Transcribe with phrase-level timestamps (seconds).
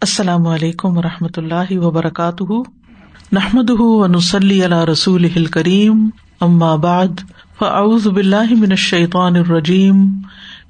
[0.00, 2.52] السلام علیکم و رحمۃ اللہ وبرکاتہ۔
[3.32, 6.10] نحمد ونسلی علی رسول کریم
[6.76, 7.20] بعد،
[7.58, 9.96] فاعوذ باللہ من الشیطان الرجیم،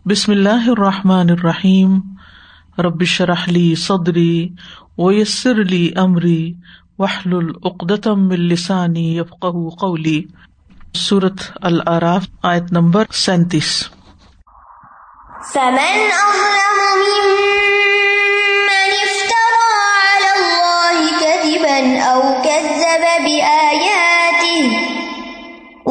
[0.06, 2.00] بسم اللہ الرحمٰن الرحیم۔
[2.78, 4.48] ربش رحلی صدری
[4.98, 6.52] ویسر علی عمری
[6.98, 9.46] وحل العقدم السانی یفق
[9.78, 10.22] قولی۔
[10.94, 13.88] صورت العراف، آیت نمبر سینتیس۔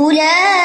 [0.07, 0.56] أولئك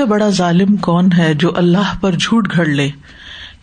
[0.00, 2.90] سے بڑا ظالم کون ہے جو اللہ پر جھوٹ گھڑ لے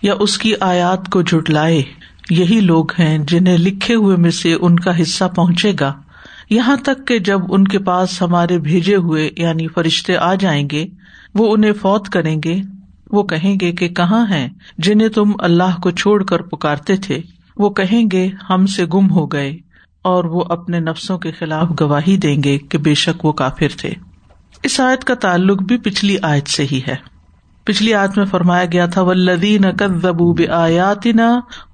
[0.01, 1.83] یا اس کی آیات کو جھٹلائے؟
[2.29, 5.93] یہی لوگ ہیں جنہیں لکھے ہوئے میں سے ان کا حصہ پہنچے گا۔
[6.49, 10.87] یہاں تک کہ جب ان کے پاس ہمارے بھیجے ہوئے یعنی فرشتے آ جائیں گے،
[11.33, 12.61] وہ انہیں فوت کریں گے۔
[13.11, 17.21] وہ کہیں گے کہ کہاں ہیں؟ جنہیں تم اللہ کو چھوڑ کر پکارتے تھے۔
[17.57, 19.57] وہ کہیں گے، ہم سے گم ہو گئے
[20.01, 24.06] اور وہ اپنے نفسوں کے خلاف گواہی دیں گے کہ بے شک وہ کافر تھے۔
[24.63, 26.95] اس آیت کا تعلق بھی پچھلی آیت سے ہی ہے۔
[27.63, 31.07] پچھلی آیت میں فرمایا گیا تھا ولدین کدبو آیات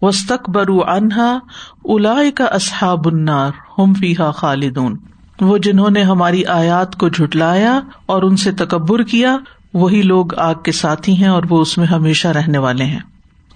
[0.01, 1.39] وسط برو انہا
[1.85, 4.97] الا کا اصحاب النار ہم فیحا خالدون۔
[5.41, 9.37] وہ جنہوں نے ہماری آیات کو جھٹلایا اور ان سے تکبر کیا،
[9.73, 12.99] وہی لوگ آگ کے ساتھی ہیں اور وہ اس میں ہمیشہ رہنے والے ہیں۔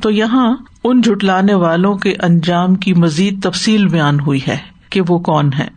[0.02, 4.58] تو یہاں ان جھٹلانے والوں کے انجام کی مزید تفصیل بیان ہوئی ہے
[4.90, 5.68] کہ وہ کون ہے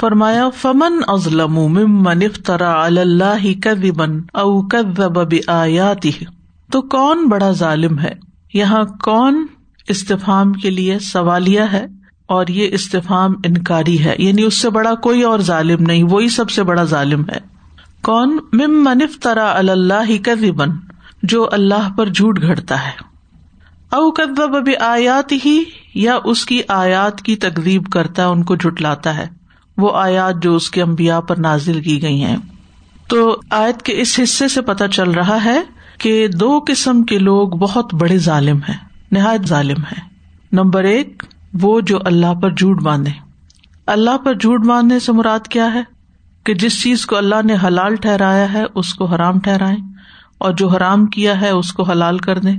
[0.00, 6.10] فرمایا، فمن ازلم ممن افطرا اللہ کذبا او کذب بآیاته
[6.72, 8.14] تو کون بڑا ظالم ہے؟
[8.54, 9.46] یہاں کون
[9.88, 11.86] استفام کے لیے سوالیہ ہے
[12.26, 16.50] اور یہ استفام انکاری ہے؟ یعنی اس سے بڑا کوئی اور ظالم نہیں، وہی سب
[16.50, 17.38] سے بڑا ظالم ہے۔
[18.02, 20.64] کون؟ ممن افطرا اللہ کذبا
[21.22, 22.92] جو اللہ پر جھوٹ گھڑتا ہے۔
[23.92, 29.16] او کذب بآیات ہی یا اس کی آیات کی تقزیب کرتا ہے، ان کو جھٹلاتا
[29.16, 29.39] ہے۔
[29.80, 32.36] وہ آیات جو اس کے امبیا پر نازل کی گئی ہیں۔
[33.08, 35.60] تو آیت کے اس حصے سے پتہ چل رہا ہے
[35.98, 38.76] کہ دو قسم کے لوگ بہت بڑے ظالم ہیں،
[39.12, 40.00] نہایت ظالم ہے
[40.52, 41.22] نمبر ایک،
[41.60, 43.12] وہ جو اللہ پر جھوٹ باندھے۔
[43.86, 45.82] اللہ پر جھوٹ باندھنے سے مراد کیا ہے؟
[46.44, 49.76] کہ جس چیز کو اللہ نے حلال ٹھہرایا ہے، اس کو حرام ٹھہرائے
[50.38, 52.58] اور جو حرام کیا ہے، اس کو حلال کر دیں۔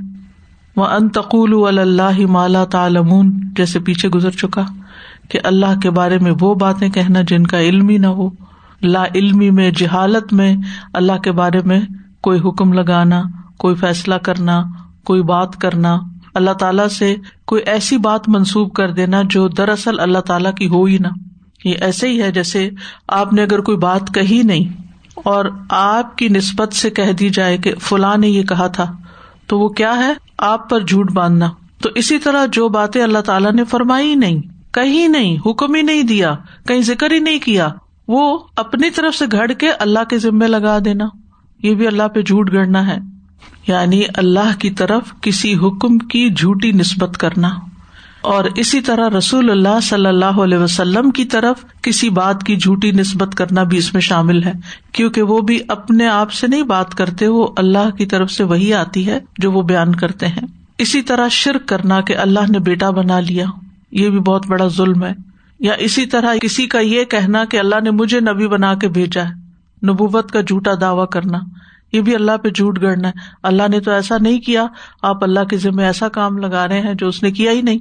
[0.76, 4.66] وہ انتقول اللہ مالا تعلمون، جیسے پیچھے گزر چکا۔
[5.32, 8.30] کہ اللہ کے بارے میں وہ باتیں کہنا جن کا علم ہی نہ ہو۔
[8.82, 10.58] لا علمی میں، جہالت میں
[10.94, 11.82] اللہ کے بارے میں
[12.22, 13.22] کوئی حکم لگانا،
[13.58, 14.64] کوئی فیصلہ کرنا،
[15.04, 15.98] کوئی بات کرنا۔
[16.34, 17.16] اللہ تعالی سے
[17.46, 21.08] کوئی ایسی بات منسوب کر دینا جو دراصل اللہ تعالیٰ کی ہو ہی نہ۔
[21.66, 22.70] یہ ایسے ہی ہے جیسے
[23.08, 24.82] آپ نے اگر کوئی بات کہی نہیں
[25.16, 28.92] اور آپ کی نسبت سے کہہ دی جائے کہ فلاں نے یہ کہا تھا،
[29.48, 31.50] تو وہ کیا ہے؟ آپ پر جھوٹ باندھنا۔
[31.82, 36.04] تو اسی طرح جو باتیں اللہ تعالیٰ نے فرمائی نہیں۔ کہیں نہیں، حکم ہی نہیں
[36.04, 36.36] دیا،
[36.68, 37.70] کہیں ذکر ہی نہیں کیا۔
[38.08, 41.06] وہ اپنی طرف سے گھڑ کے اللہ کے ذمے لگا دینا۔
[41.64, 42.98] یہ بھی اللہ پہ جھوٹ گڑنا ہے۔
[43.68, 47.50] یعنی اللہ کی طرف کسی حکم کی جھوٹی نسبت کرنا۔
[48.22, 52.92] اور اسی طرح رسول اللہ صلی اللہ علیہ وسلم کی طرف کسی بات کی جھوٹی
[52.92, 54.54] نسبت کرنا بھی اس میں شامل ہے۔
[54.92, 58.74] کیونکہ وہ بھی اپنے آپ سے نہیں بات کرتے، وہ اللہ کی طرف سے وہی
[58.74, 60.48] آتی ہے جو وہ بیان کرتے ہیں۔
[60.78, 63.46] اسی طرح شرک کرنا کہ اللہ نے بیٹا بنا لیا۔
[63.92, 65.14] یہ بھی بہت بڑا ظلم ہے۔
[65.60, 69.24] یا اسی طرح کسی کا یہ کہنا کہ اللہ نے مجھے نبی بنا کے بھیجا
[69.24, 69.34] ہے،
[69.88, 71.40] نبوت کا جھوٹا دعوی کرنا،
[71.92, 74.66] یہ بھی اللہ پہ جھوٹ گڑنا ہے۔ اللہ نے تو ایسا نہیں کیا،
[75.02, 77.80] آپ اللہ کے ذمے ایسا کام لگا رہے ہیں جو اس نے کیا ہی نہیں۔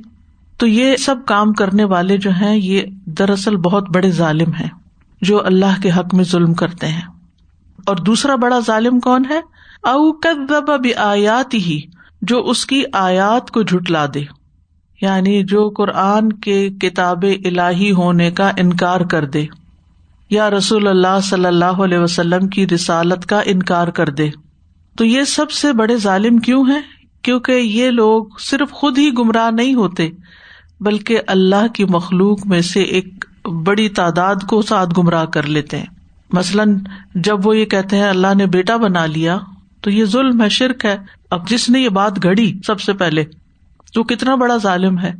[0.58, 4.68] تو یہ سب کام کرنے والے جو ہیں، یہ دراصل بہت بڑے ظالم ہیں،
[5.22, 7.02] جو اللہ کے حق میں ظلم کرتے ہیں۔
[7.86, 9.40] اور دوسرا بڑا ظالم کون ہے؟
[9.82, 10.12] او
[10.96, 11.80] آیات ہی
[12.22, 14.39] جو اس کی آیات کو جھٹلا دے۔
[15.00, 19.46] یعنی جو قرآن کے کتاب الہی ہونے کا انکار کر دے
[20.30, 24.30] یا رسول اللہ صلی اللہ علیہ وسلم کی رسالت کا انکار کر دے۔
[24.96, 26.80] تو یہ سب سے بڑے ظالم کیوں ہیں؟
[27.22, 30.08] کیونکہ یہ لوگ صرف خود ہی گمراہ نہیں ہوتے،
[30.80, 33.24] بلکہ اللہ کی مخلوق میں سے ایک
[33.64, 35.86] بڑی تعداد کو ساتھ گمراہ کر لیتے ہیں۔
[36.32, 36.78] مثلاً
[37.14, 39.38] جب وہ یہ کہتے ہیں اللہ نے بیٹا بنا لیا،
[39.80, 40.96] تو یہ ظلم ہے، شرک ہے۔
[41.30, 43.24] اب جس نے یہ بات گھڑی سب سے پہلے
[43.92, 45.12] تو کتنا بڑا ظالم ہے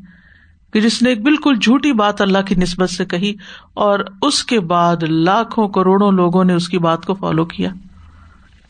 [0.72, 3.34] کہ جس نے ایک بالکل جھوٹی بات اللہ کی نسبت سے کہی
[3.74, 7.70] اور اس کے بعد لاکھوں کروڑوں لوگوں نے اس کی بات کو فالو کیا۔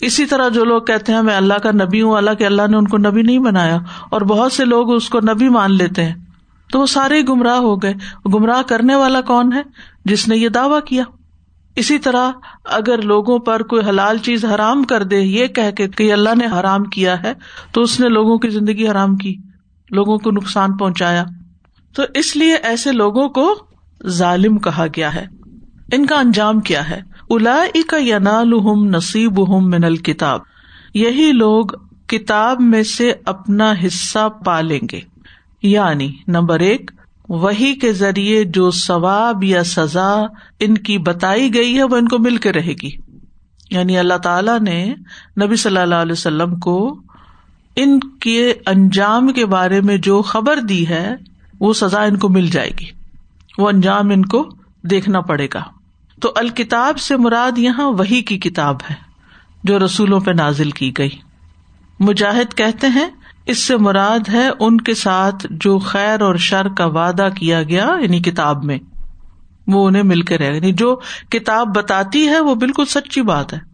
[0.00, 2.76] اسی طرح جو لوگ کہتے ہیں، میں اللہ کا نبی ہوں، اللہ کے اللہ نے
[2.76, 3.79] ان کو نبی نہیں بنایا
[4.11, 6.14] اور بہت سے لوگ اس کو نبی مان لیتے ہیں۔
[6.73, 7.94] تو وہ سارے گمراہ ہو گئے۔
[8.35, 9.62] گمراہ کرنے والا کون ہے؟
[10.05, 11.05] جس نے یہ دعوی کیا۔
[11.76, 12.31] اسی طرح
[12.64, 16.85] اگر لوگوں پر کوئی حلال چیز حرام کر دے، یہ کہ کہ اللہ نے حرام
[16.85, 17.32] کیا ہے،
[17.73, 19.37] تو اس نے لوگوں کی زندگی حرام کی۔
[19.90, 21.25] لوگوں کو نقصان پہنچایا۔
[21.94, 23.54] تو اس لیے ایسے لوگوں کو
[24.06, 25.26] ظالم کہا گیا ہے۔
[25.92, 27.00] ان کا انجام کیا ہے؟
[27.31, 28.50] الا کا ینال
[28.90, 30.40] نصیب ہم من الکتاب۔
[30.94, 31.64] یہی لوگ
[32.06, 35.00] کتاب میں سے اپنا حصہ پالیں گے۔
[35.62, 36.90] یعنی نمبر ایک
[37.28, 40.22] وہی کے ذریعے جو ثواب یا سزا
[40.60, 42.90] ان کی بتائی گئی ہے، وہ ان کو مل کے رہے گی۔
[43.70, 44.94] یعنی اللہ تعالی نے
[45.44, 47.02] نبی صلی اللہ علیہ وسلم کو
[47.76, 51.14] ان کے انجام کے بارے میں جو خبر دی ہے،
[51.61, 52.87] وہ سزا ان کو مل جائے گی۔
[53.58, 54.49] وہ انجام ان کو
[54.82, 55.62] دیکھنا پڑے گا۔
[56.20, 58.94] تو الکتاب سے مراد یہاں وہی کی کتاب ہے،
[59.64, 61.11] جو رسولوں پہ نازل کی گئی۔
[62.00, 63.08] مجاہد کہتے ہیں،
[63.46, 67.88] اس سے مراد ہے ان کے ساتھ جو خیر اور شر کا وعدہ کیا گیا
[68.02, 68.78] یعنی کتاب میں۔
[69.66, 71.00] وہ انہیں مل کے رہے یعنی جو
[71.31, 73.69] کتاب بتاتی ہے، وہ بالکل سچی بات ہے۔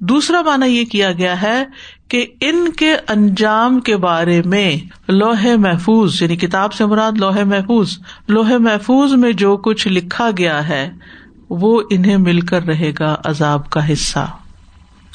[0.00, 1.64] دوسرا مانا یہ کیا گیا ہے
[2.08, 4.76] کہ ان کے انجام کے بارے میں
[5.08, 7.98] لوہے محفوظ یعنی کتاب سے مراد لوہے محفوظ
[8.28, 10.90] لوہے محفوظ میں جو کچھ لکھا گیا ہے،
[11.50, 14.30] وہ انہیں مل کر رہے گا عذاب کا حصہ۔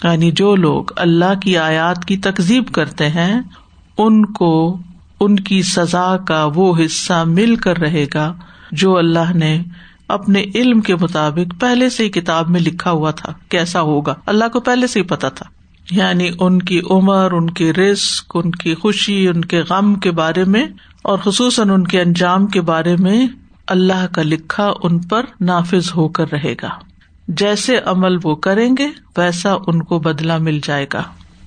[0.04, 3.42] یعنی جو لوگ اللہ کی آیات کی تکزیب کرتے ہیں،
[3.98, 4.78] ان کو،
[5.20, 8.34] ان کی سزا کا وہ حصہ مل کر رہے گا
[8.72, 9.64] جو اللہ نے
[10.12, 14.48] اپنے علم کے مطابق پہلے سے ہی کتاب میں لکھا ہوا تھا کیسا ہوگا۔ اللہ
[14.54, 15.46] کو پہلے سے ہی پتا تھا۔
[15.92, 20.44] یعنی ان کی عمر، ان کی رسک ان کی خوشی، ان کے غم کے بارے
[20.44, 20.66] میں
[21.02, 23.28] اور خصوصاً ان کے انجام کے بارے میں
[23.68, 26.70] اللہ کا لکھا ان پر نافذ ہو کر رہے گا۔
[27.28, 28.88] جیسے عمل وہ کریں گے،
[29.18, 31.04] ویسا ان کو بدلا مل جائے گا۔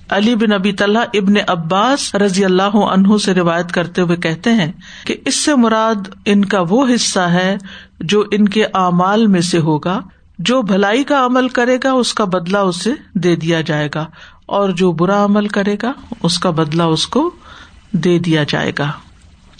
[0.09, 4.71] علی بن ابی طلح ابن عباس رضی اللہ عنہ سے روایت کرتے ہوئے کہتے ہیں
[5.05, 7.55] کہ اس سے مراد ان کا وہ حصہ ہے
[7.99, 9.99] جو ان کے اعمال میں سے ہوگا،
[10.39, 14.05] جو بھلائی کا عمل کرے گا، اس کا بدلا اسے دے دیا جائے گا،
[14.45, 15.91] اور جو برا عمل کرے گا،
[16.23, 17.29] اس کا بدلا اس کو
[17.91, 18.91] دے دیا جائے گا۔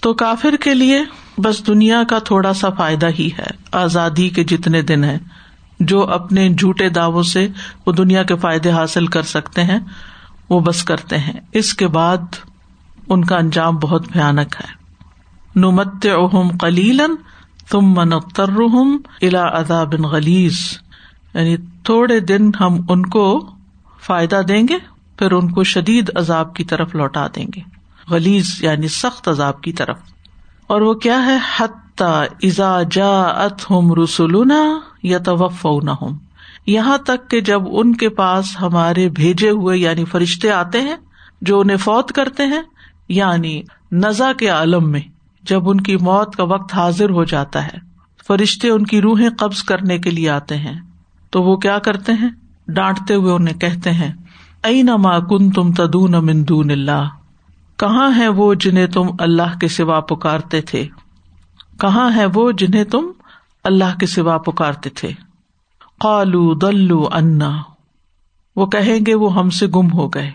[0.02, 1.02] تو کافر کے لیے
[1.38, 5.18] بس دنیا کا تھوڑا سا فائدہ ہی ہے، آزادی کے جتنے دن ہے
[5.80, 7.48] جو اپنے جھوٹے دعووں سے
[7.86, 9.78] وہ دنیا کے فائدے حاصل کر سکتے ہیں۔
[10.50, 12.36] وہ بس کرتے ہیں۔ اس کے بعد
[13.08, 14.86] ان کا انجام بہت بھیانک ہے۔
[15.56, 17.14] نمت اہم کلیلن
[17.70, 18.50] تم منتر
[19.22, 20.78] الا ادا بن غلیز
[21.34, 23.50] یعنی تھوڑے دن ہم ان کو
[24.00, 24.78] فائدہ دیں گے،
[25.18, 27.60] پھر ان کو شدید عذاب کی طرف لوٹا دیں گے۔
[28.10, 29.98] غلیز یعنی سخت عذاب کی طرف۔
[30.66, 36.25] اور وہ کیا ہے؟ حتی ازا جا ات ہم رسولنا یا توف نہ ہوں
[36.66, 40.96] یہاں تک کہ جب ان کے پاس ہمارے بھیجے ہوئے یعنی فرشتے آتے ہیں،
[41.40, 42.62] جو انہیں فوت کرتے ہیں
[43.08, 45.00] یعنی نزا کے عالم میں،
[45.42, 47.78] جب ان کی موت کا وقت حاضر ہو جاتا ہے،
[48.26, 50.80] فرشتے ان کی روحیں قبض کرنے کے لیے آتے ہیں۔
[51.30, 52.28] تو وہ کیا کرتے ہیں؟
[52.68, 54.12] ڈانٹتے ہوئے انہیں کہتے ہیں
[54.62, 57.08] ائی نما کن تم تدون مندون اللہ؟
[57.76, 60.88] کہاں ہے وہ جنہیں تم اللہ کے سوا پکارتے تھے؟
[61.80, 63.10] کہاں ہے وہ جنہیں تم
[63.64, 65.12] اللہ کے سوا پکارتے تھے؟
[66.00, 67.62] قالو دلو انا
[68.56, 70.30] وہ کہیں گے وہ ہم سے گم ہو گئے۔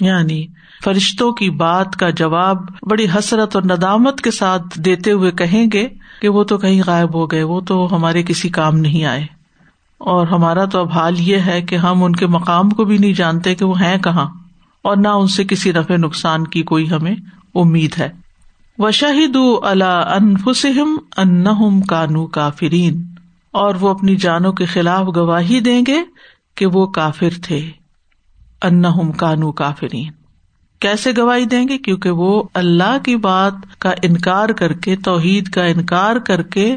[0.00, 0.46] یعنی
[0.84, 2.56] فرشتوں کی بات کا جواب
[2.90, 5.88] بڑی حسرت اور ندامت کے ساتھ دیتے ہوئے کہیں گے
[6.20, 9.26] کہ وہ تو کہیں غائب ہو گئے، وہ تو ہمارے کسی کام نہیں آئے۔
[9.98, 13.12] اور ہمارا تو اب حال یہ ہے کہ ہم ان کے مقام کو بھی نہیں
[13.12, 14.26] جانتے کہ وہ ہیں کہاں۔
[14.82, 17.14] اور نہ ان سے کسی رفع نقصان کی کوئی ہمیں
[17.54, 18.08] امید ہے۔
[18.78, 23.17] و شاہد اللہ انفسم ان کانو کافرین۔
[23.50, 25.98] اور وہ اپنی جانوں کے خلاف گواہی دیں گے
[26.54, 27.70] کہ وہ کافر تھے۔
[28.62, 30.10] ان کانو کافرین۔
[30.78, 35.64] کیسے گواہی دیں گے؟ کیونکہ وہ اللہ کی بات کا انکار کر کے، توحید کا
[35.64, 36.76] انکار کر کے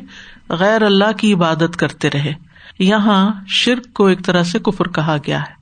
[0.50, 2.34] غیر اللہ کی عبادت کرتے رہے۔
[2.80, 5.62] یہاں شرک کو ایک طرح سے کفر کہا گیا ہے۔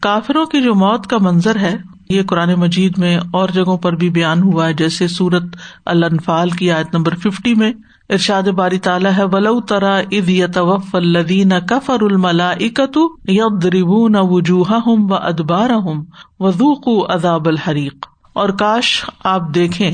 [0.00, 1.76] کافروں کی جو موت کا منظر ہے،
[2.08, 5.42] یہ قرآن مجید میں اور جگہوں پر بھی بیان ہوا ہے، جیسے سورت
[5.84, 7.72] الفال کی آیت نمبر ففٹی میں۔
[8.10, 15.08] ارشاد باری تعالیٰ ہے، ولو ترا اد یتوف الدین کفر الملا اکتو یبربون وجوہ ہوں
[15.10, 16.04] و ادبار ہوں
[16.40, 19.90] وزوق اداب الحریق اور کاش آپ دیکھیں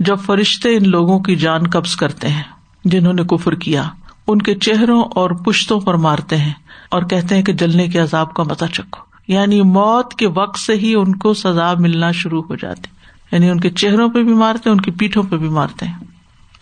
[0.00, 2.42] جب فرشتے ان لوگوں کی جان قبض کرتے ہیں
[2.84, 3.82] جنہوں نے کفر کیا،
[4.26, 6.52] ان کے چہروں اور پشتوں پر مارتے ہیں
[6.90, 10.74] اور کہتے ہیں کہ جلنے کے عذاب کا متا چکو یعنی موت کے وقت سے
[10.74, 12.88] ہی ان کو سزا ملنا شروع ہو جاتی۔
[13.32, 16.15] یعنی ان کے چہروں پہ بھی مارتے ان کی پیٹھوں پہ بھی مارتے ہیں۔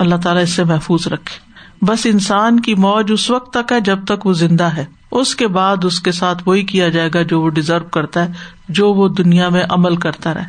[0.05, 4.05] اللہ تعالیٰ اس سے محفوظ رکھے۔ بس انسان کی موج اس وقت تک ہے جب
[4.05, 7.41] تک وہ زندہ ہے۔ اس کے بعد اس کے ساتھ وہی کیا جائے گا جو
[7.41, 8.33] وہ ڈیزرو کرتا ہے،
[8.69, 10.45] جو وہ دنیا میں عمل کرتا رہے۔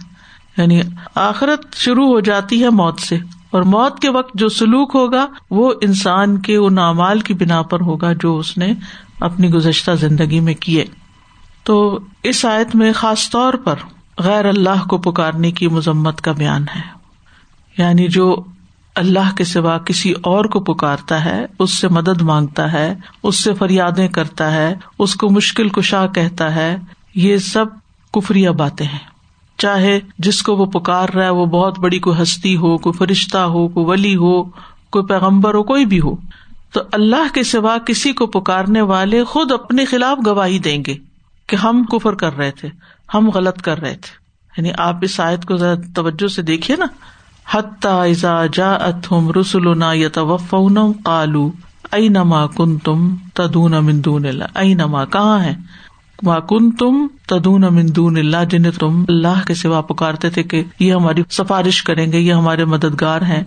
[0.58, 0.82] یعنی
[1.16, 3.18] آخرت شروع ہو جاتی ہے موت سے،
[3.52, 7.82] اور موت کے وقت جو سلوک ہوگا، وہ انسان کے ان اعمال کی بنا پر
[7.82, 8.74] ہوگا جو اس نے
[9.20, 10.86] اپنی گزشتہ زندگی میں کیے۔
[11.64, 13.76] تو اس آیت میں خاص طور پر
[14.18, 16.82] غیر اللہ کو پکارنے کی مذمت کا بیان ہے۔
[17.78, 18.44] یعنی جو
[18.96, 23.54] اللہ کے سوا کسی اور کو پکارتا ہے، اس سے مدد مانگتا ہے، اس سے
[23.54, 26.78] فریادیں کرتا ہے، اس کو مشکل کشا کہتا ہے،
[27.16, 27.66] یہ سب
[28.14, 29.00] کفری باتیں ہیں۔
[29.58, 33.38] چاہے جس کو وہ پکار رہا ہے، وہ بہت بڑی کوئی ہستی ہو، کوئی فرشتہ
[33.38, 34.44] ہو، کوئی ولی ہو،
[34.90, 36.16] کوئی پیغمبر ہو، کوئی بھی ہو،
[36.72, 40.96] تو اللہ کے سوا کسی کو پکارنے والے خود اپنے خلاف گواہی دیں گے
[41.48, 42.70] کہ ہم کفر کر رہے تھے،
[43.14, 44.26] ہم غلط کر رہے تھے۔
[44.58, 46.86] یعنی آپ اس آیت کو ذرا توجہ سے دیکھیے نا۔
[47.54, 48.06] حتیٰ
[48.54, 49.94] جا اتم رسولنا
[51.04, 51.52] کالو
[51.92, 55.56] ائی نما کن تم تدون مندون اللہ؟ ائی نما کہاں ہے
[56.50, 61.24] کن تم تدون مندون اللہ، جنہیں تم اللہ کے سوا پکارتے تھے کہ یہ ہماری
[61.30, 63.44] سفارش کریں گے، یہ ہمارے مددگار ہیں،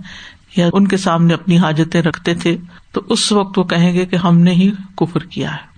[0.57, 2.57] یا ان کے سامنے اپنی حاجتیں رکھتے تھے۔
[2.93, 5.69] تو اس وقت وہ کہیں گے کہ ہم نے ہی کفر کیا ہے۔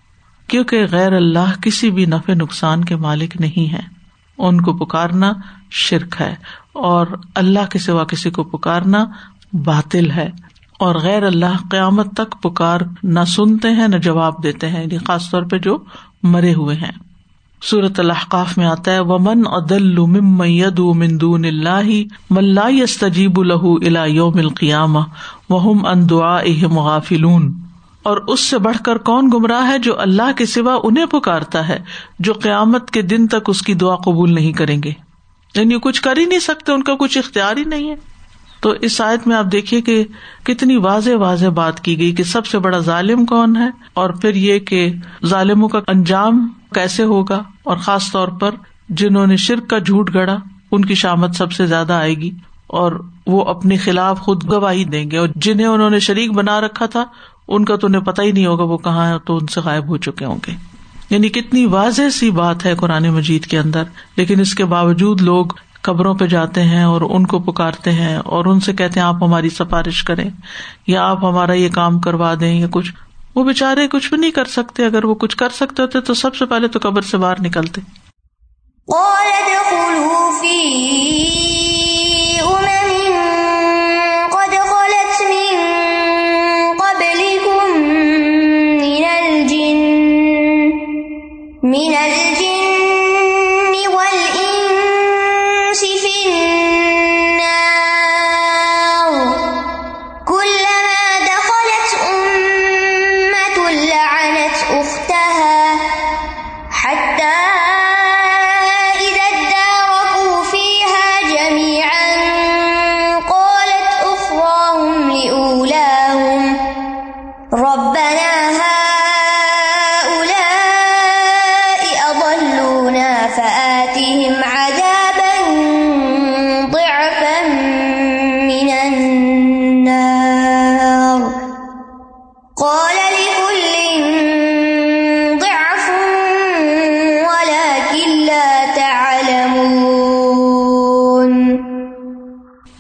[0.46, 3.99] کیونکہ غیر اللہ کسی بھی نفع نقصان کے مالک نہیں ہے
[4.40, 5.32] ان کو پکارنا
[5.70, 6.34] شرک ہے
[6.72, 9.04] اور اللہ کے سوا کسی کو پکارنا
[9.52, 10.30] باطل ہے
[10.78, 15.30] اور غیر اللہ قیامت تک پکار نہ سنتے ہیں، نہ جواب دیتے ہیں یعنی خاص
[15.30, 15.78] طور پہ جو
[16.22, 17.10] مرے ہوئے ہیں۔
[17.62, 21.90] سورت الحقاف میں آتا ہے، ومن عدل ممد مندون اللہ
[22.30, 22.68] ملا
[23.00, 24.96] تجیب الہ الا یوم القیام
[25.50, 27.52] وہم ان دعا غافلون۔
[28.02, 31.82] اور اس سے بڑھ کر کون گمراہ ہے جو اللہ کے سوا انہیں پکارتا ہے،
[32.18, 34.92] جو قیامت کے دن تک اس کی دعا قبول نہیں کریں گے۔
[35.54, 37.94] یعنی کچھ کر ہی نہیں سکتے، ان کا کچھ اختیار ہی نہیں ہے۔
[38.60, 40.04] تو اس آیت میں آپ دیکھیے کہ
[40.42, 44.34] کتنی واضح واضح بات کی گئی کہ سب سے بڑا ظالم کون ہے اور پھر
[44.34, 44.92] یہ کہ
[45.26, 48.50] ظالموں کا انجام کیسے ہوگا اور خاص طور پر
[48.88, 50.36] جنہوں نے شرک کا جھوٹ گڑا
[50.70, 52.30] ان کی شامت سب سے زیادہ آئے گی
[52.66, 52.92] اور
[53.26, 57.04] وہ اپنے خلاف خود گواہی دیں گے۔ اور جنہیں انہوں نے شریک بنا رکھا تھا
[57.50, 59.88] ان کا تو انہیں پتا ہی نہیں ہوگا وہ کہاں ہے تو ان سے غائب
[59.88, 60.52] ہو چکے ہوں گے۔
[61.10, 63.82] یعنی کتنی واضح سی بات ہے قرآن مجید کے اندر،
[64.16, 65.46] لیکن اس کے باوجود لوگ
[65.82, 69.14] قبروں پہ جاتے ہیں اور ان کو پکارتے ہیں اور ان سے کہتے ہیں، آپ
[69.22, 70.30] ہماری سفارش کریں،
[70.86, 72.92] یا آپ ہمارا یہ کام کروا دیں، یا کچھ۔
[73.34, 76.36] وہ بےچارے کچھ بھی نہیں کر سکتے، اگر وہ کچھ کر سکتے ہوتے تو سب
[76.36, 77.80] سے پہلے تو قبر سے باہر نکلتے۔
[91.62, 92.69] من الجن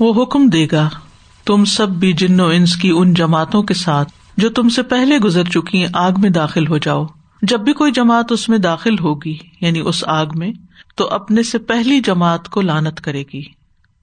[0.00, 0.88] وہ حکم دے گا،
[1.44, 5.18] تم سب بھی جن و انس کی ان جماعتوں کے ساتھ جو تم سے پہلے
[5.18, 7.06] گزر چکی آگ میں داخل ہو جاؤ۔
[7.42, 10.52] جب بھی کوئی جماعت اس میں داخل ہوگی یعنی اس آگ میں،
[10.94, 13.42] تو اپنے سے پہلی جماعت کو لانت کرے گی۔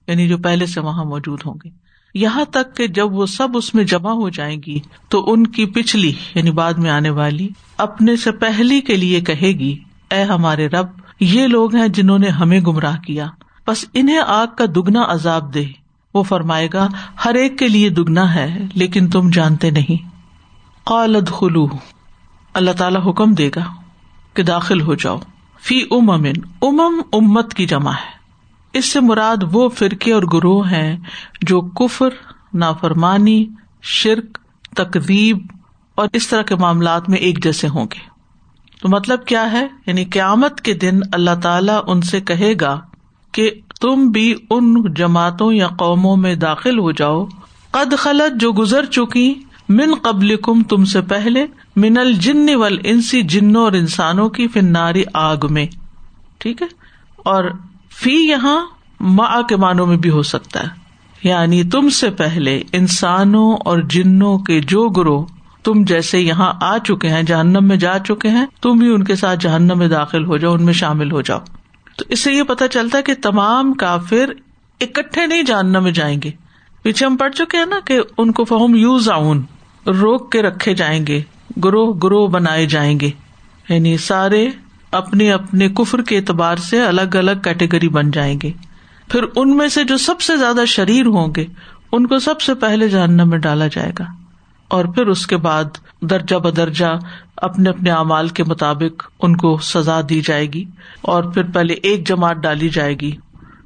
[0.06, 1.68] یعنی جو پہلے سے وہاں موجود ہوں گے۔
[2.14, 5.66] یہاں تک کہ جب وہ سب اس میں جمع ہو جائیں گی، تو ان کی
[5.66, 9.78] پچھلی یعنی بعد میں آنے والی، اپنے سے پہلی کے لیے کہے گی،
[10.10, 10.86] اے ہمارے رب،
[11.20, 13.26] یہ لوگ ہیں جنہوں نے ہمیں گمراہ کیا۔
[13.66, 15.87] بس انہیں آگ کا دگنا عذاب دے۔
[16.18, 16.88] وہ فرمائے گا،
[17.24, 20.08] ہر ایک کے لیے دگنا ہے، لیکن تم جانتے نہیں۔
[20.84, 21.66] قالد خلو
[22.54, 23.64] اللہ تعالی حکم دے گا
[24.34, 25.18] کہ داخل ہو جاؤ۔
[25.62, 26.32] فی امن
[26.62, 28.18] امم امت کی جمع ہے۔
[28.72, 30.96] اس سے مراد وہ فرقے اور گروہ ہیں
[31.40, 32.08] جو کفر،
[32.54, 33.46] نافرمانی،
[33.82, 34.38] شرک
[34.76, 35.38] تقدیب
[35.94, 38.18] اور اس طرح کے معاملات میں ایک جیسے ہوں گے۔
[38.80, 42.80] تو مطلب کیا ہے؟ یعنی قیامت کے دن اللہ تعالیٰ ان سے کہے گا
[43.32, 47.26] کہ تم بھی ان جماعتوں یا قوموں میں داخل ہو جاؤ۔
[47.70, 49.34] قد خلط جو گزر چکی
[49.68, 55.02] من قبل کم تم سے پہلے من الجن ول انسی جنوں اور انسانوں کی فناری
[55.14, 55.66] آگ میں۔
[56.38, 56.66] ٹھیک ہے؟
[57.16, 57.44] اور
[57.90, 58.66] فی یہاں
[59.00, 60.68] ماں کے معنوں میں بھی ہو سکتا ہے۔
[61.22, 65.26] یعنی تم سے پہلے انسانوں اور جنوں کے جو گروہ
[65.64, 69.16] تم جیسے یہاں آ چکے ہیں، جہنم میں جا چکے ہیں، تم بھی ان کے
[69.16, 71.38] ساتھ جہنم میں داخل ہو جاؤ، ان میں شامل ہو جاؤ۔
[71.98, 74.32] تو اس سے یہ پتا چلتا ہے کہ تمام کافر
[74.80, 76.30] اکٹھے نہیں جہنم میں جائیں گے۔
[76.82, 79.42] پیچھے ہم پڑھ چکے ہیں نا کہ ان کو فہم یوز آؤن
[79.86, 81.22] روک کے رکھے جائیں گے،
[81.64, 83.10] گروہ گروہ بنائے جائیں گے۔
[83.68, 84.48] یعنی سارے
[84.92, 88.52] اپنے اپنے کفر کے اعتبار سے الگ الگ کیٹیگری بن جائیں گے۔
[89.08, 91.44] پھر ان میں سے جو سب سے زیادہ شریر ہوں گے،
[91.92, 94.04] ان کو سب سے پہلے جہنم میں ڈالا جائے گا۔
[94.68, 95.64] اور پھر اس کے بعد
[96.00, 96.98] درجہ بدرجہ
[97.36, 100.64] اپنے اپنے اعمال کے مطابق ان کو سزا دی جائے گی
[101.02, 103.16] اور پھر پہلے ایک جماعت ڈالی جائے گی۔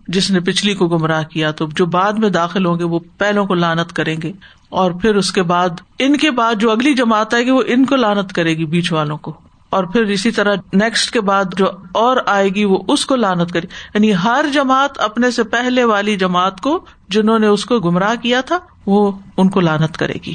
[0.08, 3.46] جس نے پچھلی کو گمراہ کیا تو جو بعد میں داخل ہوں گے وہ پہلوں
[3.46, 4.32] کو لانت کریں گے
[4.68, 7.86] اور پھر اس کے بعد ان کے بعد جو اگلی جماعت آئے گی وہ ان
[7.86, 9.32] کو لانت کرے گی بیچ والوں کو۔
[9.70, 13.52] اور پھر اسی طرح نیکسٹ کے بعد جو اور آئے گی وہ اس کو لانت
[13.52, 18.14] کرے یعنی ہر جماعت اپنے سے پہلے والی جماعت کو جنہوں نے اس کو گمراہ
[18.22, 20.34] کیا تھا وہ ان کو لانت کرے گی۔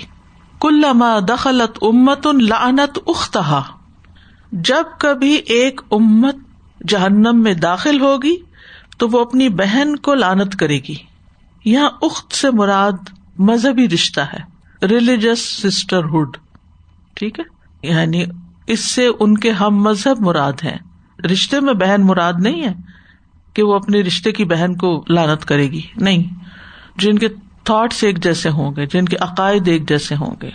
[0.60, 0.84] کل
[1.30, 3.62] دخلت امت لانت اختہا۔
[4.52, 6.36] جب کبھی ایک امت
[6.88, 8.36] جہنم میں داخل ہوگی،
[8.98, 10.96] تو وہ اپنی بہن کو لانت کرے گی۔
[11.66, 13.10] یہاں اخت سے مراد
[13.40, 14.40] مذہبی رشتہ ہے
[14.88, 16.38] ریلیجس سسٹرہڈ
[17.14, 17.44] ٹھیک ہے؟
[17.88, 18.26] یعنی
[18.68, 20.78] اس سے ان کے ہم مذہب مراد ہے
[21.24, 22.74] رشتے میں بہن مراد نہیں ہے
[23.54, 26.24] کہ وہ اپنے رشتے کی بہن کو لانت کرے گی۔ نہیں۔
[26.98, 27.28] جن کے
[27.68, 30.50] تھاٹس ایک جیسے ہوں گے، جن کے عقائد ایک جیسے ہوں گے۔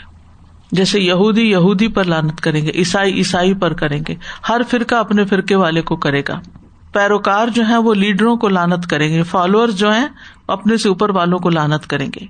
[0.73, 4.15] جیسے یہودی یہودی پر لانت کریں گے، عیسائی عیسائی پر کریں گے۔
[4.49, 6.41] ہر فرقہ اپنے فرقے والے کو کرے گا۔
[6.93, 10.07] پیروکار جو ہے وہ لیڈروں کو لانت کریں گے فالوور جو ہیں
[10.49, 12.27] اپنے سے اوپر والوں کو لانت کریں گے۔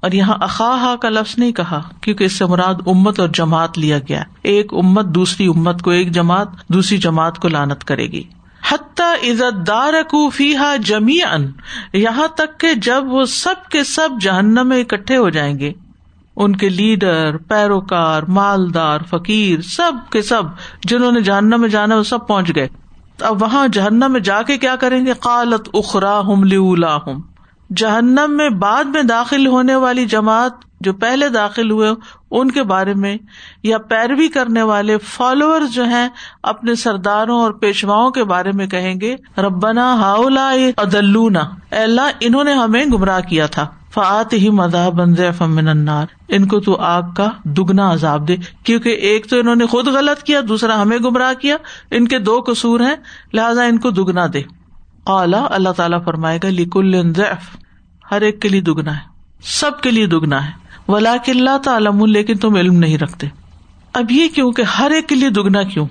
[0.00, 3.98] اور یہاں اخا کا لفظ نہیں کہا، کیونکہ اس سے مراد امت اور جماعت لیا
[3.98, 8.22] گیا۔ ایک امت دوسری امت کو، ایک جماعت دوسری جماعت کو لانت کرے گی۔
[8.72, 9.94] حتیٰ عزت دار
[10.34, 11.50] فیحا جمی ان
[11.92, 15.72] یہاں تک کہ جب وہ سب کے سب جہنم میں اکٹھے ہو جائیں گے۔
[16.36, 20.42] ان کے لیڈر، پیروکار، مالدار، فقیر، سب کے سب
[20.84, 22.68] جنہوں نے جہنم میں جانا وہ سب پہنچ گئے۔
[23.20, 27.20] اب وہاں جہنم میں جا کے کیا کریں گے؟ قالت اخرا ہم لولا ہوں
[27.76, 31.90] جہنم میں بعد میں داخل ہونے والی جماعت جو پہلے داخل ہوئے
[32.30, 33.16] ان کے بارے میں
[33.62, 36.08] یا پیروی کرنے والے فالوور جو ہیں
[36.42, 42.52] اپنے سرداروں اور پیشواؤں کے بارے میں کہیں گے، ربنا ہاؤلا ادلونا۔ اللہ، انہوں نے
[42.52, 47.30] ہمیں گمراہ کیا تھا۔ فعت ہی مدا بند فمن انار ان کو تو آگ کا
[47.44, 51.56] دگنا عذاب دے۔ کیونکہ ایک تو انہوں نے خود غلط کیا، دوسرا ہمیں گمراہ کیا۔
[51.90, 52.96] ان کے دو قصور ہیں،
[53.32, 54.57] لہٰذا ان کو دگنا دے۔
[55.08, 57.56] اعلیٰ اللہ تعالیٰ فرمائے گا لیکل ضعف،
[58.10, 59.02] ہر ایک کے لیے دگنا ہے،
[59.42, 60.52] سب کے لیے دگنا ہے
[60.88, 63.26] ولا اللہ تعالم لیکن تم علم نہیں رکھتے۔
[63.92, 65.86] اب یہ کیوں کہ ہر ایک کے لیے دگنا کیوں؟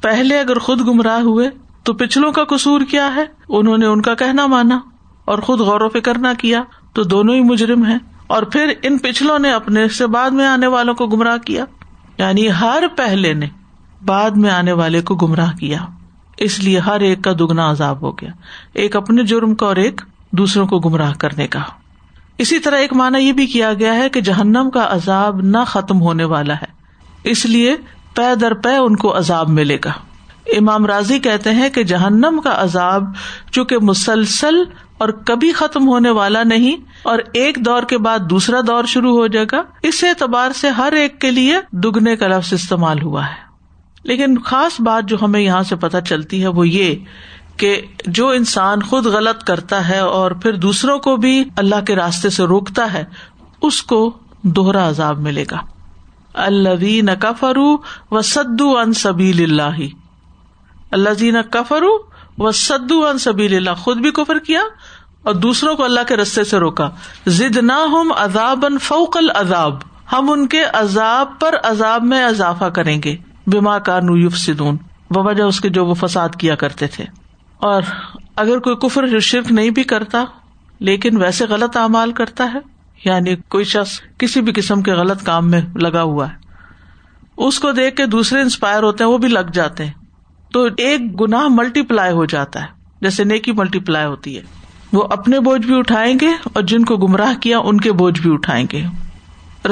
[0.00, 1.50] پہلے اگر خود گمراہ ہوئے،
[1.82, 4.80] تو پچھلوں کا قصور کیا ہے؟ انہوں نے ان کا کہنا مانا،
[5.24, 6.62] اور خود غور و فکر نہ کیا،
[6.92, 10.66] تو دونوں ہی مجرم ہے اور پھر ان پچھلوں نے اپنے سے بعد میں آنے
[10.66, 11.64] والوں کو گمراہ کیا۔
[12.18, 13.46] یعنی ہر پہلے نے
[14.04, 15.78] بعد میں آنے والے کو گمراہ کیا۔
[16.36, 18.30] اس لیے ہر ایک کا دگنا عذاب ہو گیا۔
[18.72, 21.60] ایک اپنے جرم کا اور ایک دوسروں کو گمراہ کرنے کا۔
[22.38, 26.00] اسی طرح ایک مانا یہ بھی کیا گیا ہے کہ جہنم کا عذاب نہ ختم
[26.00, 26.66] ہونے والا ہے۔
[27.24, 27.76] اس لیے
[28.14, 29.92] پے در پے ان کو عذاب ملے گا۔
[30.46, 33.04] امام راضی کہتے ہیں کہ جہنم کا عذاب
[33.50, 34.56] چونکہ مسلسل
[34.98, 39.26] اور کبھی ختم ہونے والا نہیں اور ایک دور کے بعد دوسرا دور شروع ہو
[39.26, 43.43] جائے گا، اس اعتبار سے ہر ایک کے لیے دگنے کا لفظ استعمال ہوا ہے۔
[44.04, 46.94] لیکن خاص بات جو ہمیں یہاں سے پتہ چلتی ہے وہ یہ
[47.56, 52.30] کہ جو انسان خود غلط کرتا ہے اور پھر دوسروں کو بھی اللہ کے راستے
[52.30, 53.04] سے روکتا ہے،
[53.62, 54.12] اس کو
[54.42, 55.56] دوہرا عذاب ملے گا۔
[56.34, 57.76] اللہ کفرو
[58.10, 59.86] و سدو ان سبیل اللہ۔
[60.90, 61.98] اللہ زین کفرو
[62.38, 64.60] و سدو ان سبیل اللہ۔ خود بھی کفر کیا
[65.22, 66.90] اور دوسروں کو اللہ کے رستے سے روکا۔
[67.26, 69.78] زد نہ ہم عذاب ان فوکل عذاب
[70.12, 74.76] ہم ان کے عذاب پر عذاب میں اضافہ کریں گے۔ بیما کار یوف سدون
[75.10, 77.04] وجہ اس کے جو وہ فساد کیا کرتے تھے۔
[77.56, 77.82] اور
[78.36, 80.24] اگر کوئی کفر شرک نہیں بھی کرتا،
[80.78, 82.58] لیکن ویسے غلط اعمال کرتا ہے
[83.04, 86.34] یعنی کوئی شخص کسی بھی قسم کے غلط کام میں لگا ہوا ہے۔
[87.36, 89.92] اس کو دیکھ کے دوسرے انسپائر ہوتے ہیں، وہ بھی لگ جاتے ہیں۔
[90.52, 92.66] تو ایک گناہ ملٹی پلائی ہو جاتا ہے،
[93.00, 94.42] جیسے نیکی ملٹی پلائی ہوتی ہے۔
[94.92, 98.32] وہ اپنے بوجھ بھی اٹھائیں گے اور جن کو گمراہ کیا، ان کے بوجھ بھی
[98.32, 98.82] اٹھائیں گے۔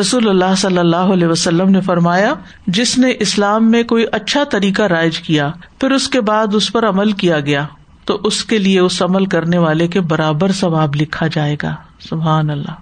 [0.00, 2.34] رسول اللہ صلی اللہ علیہ وسلم نے فرمایا،
[2.66, 5.50] جس نے اسلام میں کوئی اچھا طریقہ رائج کیا،
[5.80, 7.66] پھر اس کے بعد اس پر عمل کیا گیا،
[8.04, 11.74] تو اس کے لیے اس عمل کرنے والے کے برابر ثواب لکھا جائے گا۔
[12.08, 12.74] سبحان اللہ۔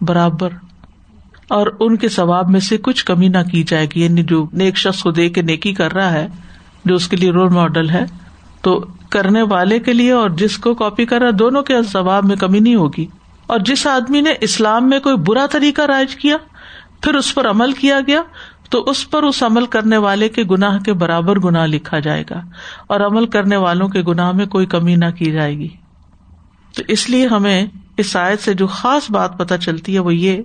[0.00, 0.48] برابر۔
[1.48, 4.76] اور ان کے ثواب میں سے کچھ کمی نہ کی جائے گی۔ یعنی جو نیک
[4.76, 6.28] شخص کو دیکھ کے نیکی کر رہا ہے،
[6.84, 8.04] جو اس کے لیے رول ماڈل ہے،
[8.62, 12.36] تو کرنے والے کے لیے اور جس کو کاپی کر رہا دونوں کے ثواب میں
[12.36, 13.06] کمی نہیں ہوگی۔
[13.48, 16.36] اور جس آدمی نے اسلام میں کوئی برا طریقہ رائج کیا،
[17.02, 18.22] پھر اس پر عمل کیا گیا،
[18.70, 22.40] تو اس پر اس عمل کرنے والے کے گناہ کے برابر گناہ لکھا جائے گا
[22.86, 25.68] اور عمل کرنے والوں کے گناہ میں کوئی کمی نہ کی جائے گی۔
[26.76, 30.42] تو اس لیے ہمیں اس آیت سے جو خاص بات پتہ چلتی ہے وہ یہ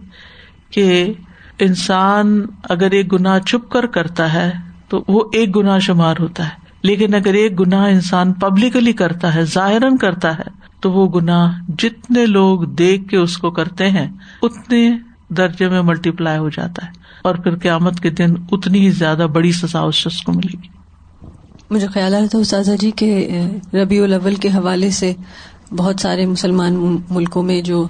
[0.72, 1.14] کہ
[1.60, 4.52] انسان اگر ایک گناہ چھپ کر کرتا ہے،
[4.90, 9.46] تو وہ ایک گناہ شمار ہوتا ہے۔ لیکن اگر ایک گناہ انسان پبلکلی کرتا ہے
[9.46, 14.08] ظاہر کرتا ہے تو وہ گناہ جتنے لوگ دیکھ کے اس کو کرتے ہیں،
[14.42, 14.98] اتنے
[15.30, 16.92] درجے میں ملٹی پلائی ہو جاتا ہے۔
[17.24, 20.68] اور پھر قیامت کے دن اتنی ہی زیادہ بڑی سزا اس شخص کو ملے گی۔
[21.70, 23.42] مجھے خیال آیا تھا استاذہ جی کے
[23.74, 25.14] ربیع الاول کے حوالے سے
[25.72, 27.88] بہت سارے مسلمان ملکوں میں جو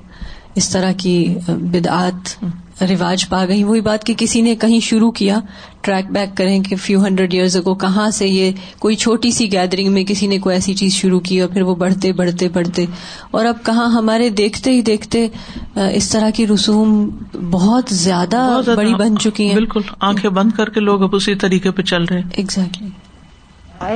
[0.55, 2.45] اس طرح کی بدعات
[2.81, 5.39] رواج پا گئی۔ وہی بات کہ کسی نے کہیں شروع کیا
[5.81, 9.91] ٹریک بیک کریں کہ فیو ہنڈریڈ ایئرز کو کہاں سے یہ کوئی چھوٹی سی گیدرنگ
[9.91, 12.85] میں کسی نے کوئی ایسی چیز شروع کی اور پھر وہ بڑھتے بڑھتے بڑھتے۔
[13.31, 15.27] اور اب کہاں ہمارے دیکھتے ہی دیکھتے
[15.75, 17.09] اس طرح کی رسوم
[17.51, 21.71] بہت زیادہ بڑی بن چکی ہیں۔ بالکل آنکھیں بند کر کے لوگ اب اسی طریقے
[21.71, 22.89] پہ چل رہے ہیں۔ ایگزیکٹلی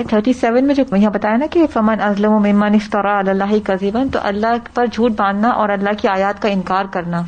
[0.10, 4.10] تھرٹی سیون میں جو یہاں بتایا نا کہ فمن ازلم و ممن افطرا اللہ کزیبن
[4.10, 7.22] تو اللہ پر جھوٹ باندھنا اور اللہ کی آیات کا انکار کرنا۔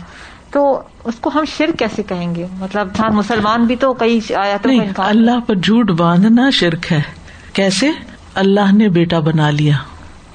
[0.51, 5.39] تو اس کو ہم شرک کیسے کہیں گے؟ مطلب مسلمان بھی تو کئی آیاتوں اللہ
[5.47, 7.01] پر جھوٹ باندھنا شرک ہے۔
[7.53, 7.89] کیسے؟
[8.33, 9.75] اللہ نے بیٹا بنا لیا۔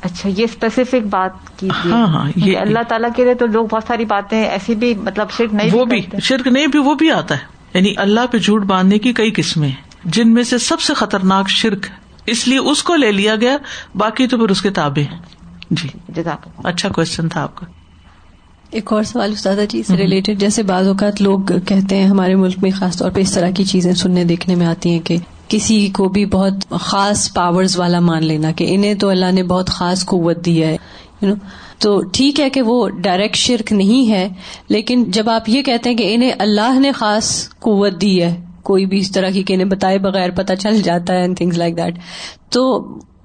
[0.00, 3.84] اچھا یہ اسپیسیفک بات کی ہاں ہاں یہ اللہ تعالیٰ کے لیے تو لوگ بہت
[3.86, 7.34] ساری باتیں ایسی بھی مطلب شرک نہیں وہ بھی شرک نہیں بھی وہ بھی آتا
[7.34, 7.40] ہے۔
[7.74, 9.70] یعنی اللہ پہ جھوٹ باندھنے کی کئی قسمیں
[10.04, 11.86] جن میں سے سب سے خطرناک شرک۔
[12.26, 13.56] اس لیے اس کو لے لیا گیا
[13.94, 15.04] باقی تو پھر اس کے تابے
[15.70, 17.66] جی۔ جزاک اچھا کوشچن تھا آپ کا۔
[18.70, 22.62] ایک اور سوال استاد جی سے ریلیٹڈ جیسے بعض اوقات لوگ کہتے ہیں ہمارے ملک
[22.62, 25.16] میں خاص طور پہ اس طرح کی چیزیں سننے دیکھنے میں آتی ہیں کہ
[25.48, 29.70] کسی کو بھی بہت خاص پاورز والا مان لینا کہ انہیں تو اللہ نے بہت
[29.70, 30.76] خاص قوت دی ہے
[31.22, 31.34] یو نو
[31.78, 34.28] تو ٹھیک ہے کہ وہ ڈائریکٹ شرک نہیں ہے
[34.68, 38.86] لیکن جب آپ یہ کہتے ہیں کہ انہیں اللہ نے خاص قوت دی ہے کوئی
[38.86, 41.98] بھی اس طرح کی کہ انہیں بتائے بغیر پتہ چل جاتا ہے تھنگس لائک دیٹ
[42.50, 42.62] تو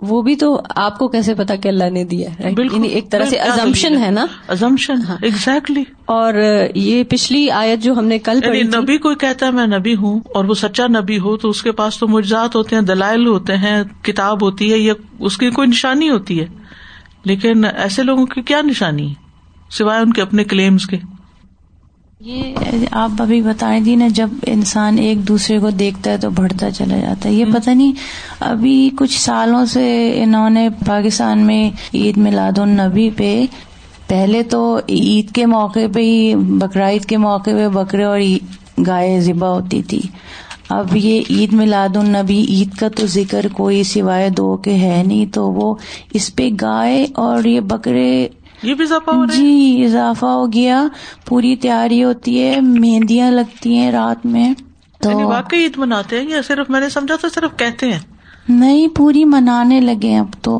[0.02, 3.36] وہ بھی تو آپ کو کیسے پتا کہ اللہ نے دیا یعنی ایک طرح سے
[3.38, 6.34] ازمپشن ہے نا؟ ازمپشن ایگزیکٹلی اور
[6.76, 10.20] یہ پچھلی آیت جو ہم نے کل یعنی نبی کوئی کہتا ہے میں نبی ہوں
[10.34, 13.58] اور وہ سچا نبی ہو تو اس کے پاس تو مجزات ہوتے ہیں دلائل ہوتے
[13.58, 16.46] ہیں کتاب ہوتی ہے یا اس کی کوئی نشانی ہوتی ہے۔
[17.24, 19.14] لیکن ایسے لوگوں کی کیا نشانی
[19.70, 20.98] سوائے ان کے اپنے کلیمس کے۔
[22.19, 22.55] یہ
[22.91, 26.99] آپ ابھی بتائیں تھی نا جب انسان ایک دوسرے کو دیکھتا ہے تو بڑھتا چلا
[26.99, 27.91] جاتا ہے۔ یہ پتہ نہیں
[28.39, 33.45] ابھی کچھ سالوں سے انہوں نے پاکستان میں عید میلاد النبی پہ
[34.08, 38.19] پہلے تو عید کے موقع پہ ہی بقرعید کے موقع پہ بکرے اور
[38.88, 40.01] گائے ذبح ہوتی تھی۔
[40.69, 45.25] اب یہ عید میلاد النبی عید کا تو ذکر کوئی سوائے دو کے ہے نہیں
[45.25, 45.75] تو وہ
[46.13, 48.27] اس پہ گائے اور یہ بکرے
[48.63, 50.84] یہ بھی اضافہ ہو جی اضافہ ہو گیا۔
[51.26, 54.54] پوری تیاری ہوتی ہے مہندیاں لگتی ہیں رات میں۔
[55.02, 58.00] تو یعنی واقعی عید مناتے ہیں یا صرف میں نے سمجھا تو صرف کہتے ہیں؟
[58.50, 60.60] نہیں پوری منانے لگے اب تو۔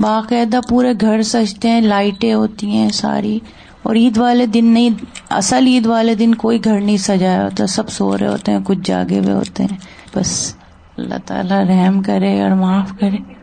[0.00, 3.38] باقاعدہ پورے گھر سجتے ہیں لائٹیں ہوتی ہیں ساری۔
[3.82, 4.90] اور عید والے دن نہیں
[5.30, 8.78] اصل عید والے دن کوئی گھر نہیں سجایا ہوتا۔ سب سو رہے ہوتے ہیں کچھ
[8.84, 9.76] جاگے ہوئے ہوتے ہیں۔
[10.14, 10.54] بس
[10.96, 13.41] اللہ تعالیٰ رحم کرے اور معاف کرے۔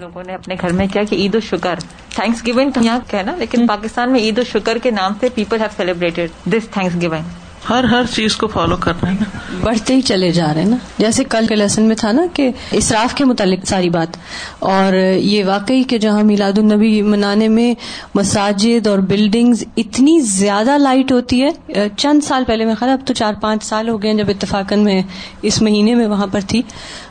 [0.00, 1.78] لوگوں نے اپنے گھر میں کیا کہ عید الشکر
[2.14, 6.52] تھینکس گیونگ یہاں کہنا لیکن پاکستان میں عید الشکر کے نام سے people have celebrated
[6.52, 7.37] this Thanksgiving
[7.70, 10.76] ہر ہر چیز کو فالو کرنا ہے نا۔ بڑھتے ہی چلے جا رہے ہیں نا۔
[10.98, 14.08] جیسے کل کے لیسن میں تھا نا کہ اسراف کے متعلق ساری بات۔
[14.58, 17.74] اور یہ واقعی کہ جہاں میلاد النبی منانے میں
[18.14, 23.14] مساجد اور بلڈنگز اتنی زیادہ لائٹ ہوتی ہے۔ چند سال پہلے میں خیال اب تو
[23.14, 25.02] چار پانچ سال ہو گئے جب اتفاقن میں
[25.42, 26.62] اس مہینے میں وہاں پر تھی۔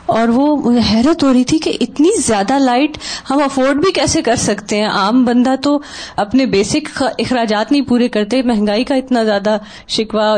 [0.06, 2.98] اور وہ حیرت ہو رہی تھی کہ اتنی زیادہ لائٹ
[3.30, 5.78] ہم افورڈ بھی کیسے کر سکتے ہیں؟ عام بندہ تو
[6.16, 9.58] اپنے بیسک اخراجات نہیں پورے کرتے، مہنگائی کا اتنا زیادہ
[9.88, 10.37] شکوا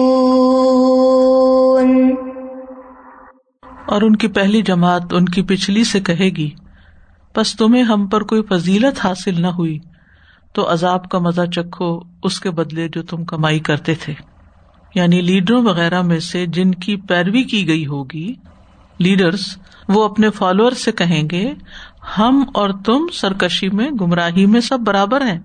[3.91, 6.49] اور ان کی پہلی جماعت ان کی پچھلی سے کہے گی
[7.35, 9.79] بس تمہیں ہم پر کوئی فضیلت حاصل نہ ہوئی،
[10.53, 14.13] تو عذاب کا مزہ چکھو اس کے بدلے جو تم کمائی کرتے تھے۔
[14.95, 18.33] یعنی لیڈروں وغیرہ میں سے جن کی پیروی کی گئی ہوگی
[18.97, 21.53] لیڈرس وہ اپنے فالوور سے کہیں گے،
[22.17, 25.39] ہم اور تم سرکشی میں، گمراہی میں سب برابر ہیں۔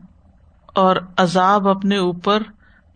[0.75, 2.43] اور عذاب اپنے اوپر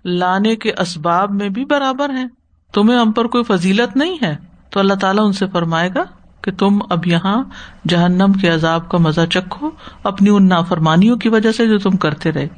[0.04, 2.28] لانے کے اسباب میں بھی برابر ہیں۔
[2.72, 6.02] تمہیں ہم پر کوئی فضیلت نہیں ہے۔ تو اللہ تعالیٰ ان سے فرمائے گا
[6.42, 7.44] کہ تم اب یہاں
[7.88, 9.70] جہنم کے عذاب کا مزہ چکھو
[10.02, 12.48] اپنی ان نافرمانیوں کی وجہ سے جو تم کرتے رہے۔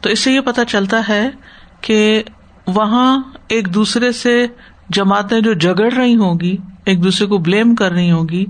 [0.00, 1.30] تو اس سے یہ پتا چلتا ہے
[1.80, 2.22] کہ
[2.66, 4.46] وہاں ایک دوسرے سے
[4.90, 8.46] جماعتیں جو جگڑ رہی ہوں گی، ایک دوسرے کو بلیم کر رہی ہوں گی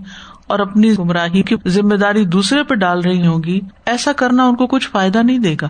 [0.47, 4.57] اور اپنی گمراہی کی ذمہ داری دوسرے پہ ڈال رہی ہوں گی، ایسا کرنا ان
[4.57, 5.69] کو کچھ فائدہ نہیں دے گا۔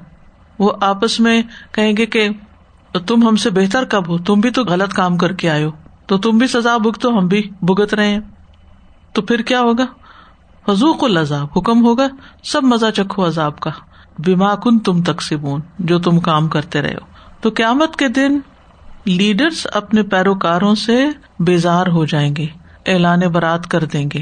[0.59, 2.29] وہ آپس میں کہیں گے کہ
[3.07, 5.71] تم ہم سے بہتر کب ہو؟ تم بھی تو غلط کام کر کے آئے ہو۔
[6.11, 8.21] تو تم بھی سزا بگتو ہم بھی بگت رہے ہیں۔
[9.13, 9.85] تو پھر کیا ہوگا؟
[10.69, 12.09] حضوق العذاب، حکم ہوگا،
[12.43, 13.71] سب مزہ چکھو عذاب کا۔
[14.19, 17.07] بیما کن تم تقسیبون جو تم کام کرتے رہے ہو۔
[17.41, 18.39] تو قیامت کے دن
[19.05, 22.47] لیڈرس اپنے پیروکاروں سے بیزار ہو جائیں گے،
[22.87, 24.21] اعلان برات کر دیں گے،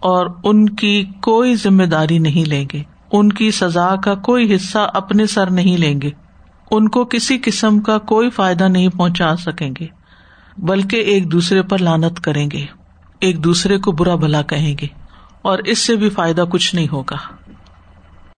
[0.00, 2.82] اور ان کی کوئی ذمہ داری نہیں لیں گے۔
[3.12, 6.10] ان کی سزا کا کوئی حصہ اپنے سر نہیں لیں گے۔
[6.70, 10.03] ان کو کسی قسم کا کوئی فائدہ نہیں پہنچا سکیں گے۔
[10.58, 12.64] بلکہ ایک دوسرے پر لانت کریں گے،
[13.20, 14.86] ایک دوسرے کو برا بھلا کہیں گے،
[15.42, 17.16] اور اس سے بھی فائدہ کچھ نہیں ہوگا۔